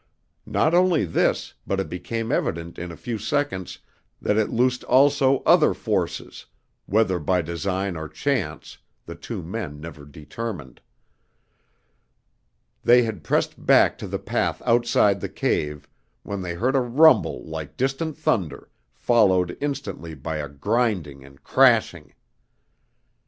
[0.47, 3.77] Not only this, but it became evident in a few seconds
[4.19, 6.47] that it loosed also other forces
[6.87, 10.81] whether by design or chance, the two men never determined.
[12.83, 15.87] They had pressed back to the path outside the cave,
[16.23, 22.15] when they heard a rumble like distant thunder, followed instantly by a grinding and crashing.